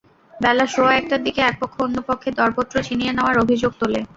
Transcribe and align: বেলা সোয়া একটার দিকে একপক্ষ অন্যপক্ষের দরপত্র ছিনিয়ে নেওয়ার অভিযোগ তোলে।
বেলা 0.33 0.65
সোয়া 0.67 0.93
একটার 0.95 1.21
দিকে 1.23 1.41
একপক্ষ 1.43 1.75
অন্যপক্ষের 1.81 2.33
দরপত্র 2.39 2.75
ছিনিয়ে 2.87 3.11
নেওয়ার 3.13 3.35
অভিযোগ 3.43 3.71
তোলে। 3.79 3.99